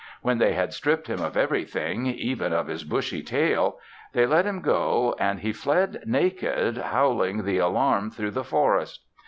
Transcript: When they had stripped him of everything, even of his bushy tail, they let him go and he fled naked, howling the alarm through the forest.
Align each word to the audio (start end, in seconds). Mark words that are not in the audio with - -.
When 0.23 0.39
they 0.39 0.53
had 0.53 0.73
stripped 0.73 1.05
him 1.05 1.21
of 1.21 1.37
everything, 1.37 2.07
even 2.07 2.53
of 2.53 2.65
his 2.65 2.83
bushy 2.83 3.21
tail, 3.21 3.77
they 4.13 4.25
let 4.25 4.45
him 4.47 4.61
go 4.61 5.15
and 5.19 5.41
he 5.41 5.53
fled 5.53 6.01
naked, 6.07 6.75
howling 6.79 7.43
the 7.43 7.59
alarm 7.59 8.09
through 8.09 8.31
the 8.31 8.43
forest. 8.43 9.05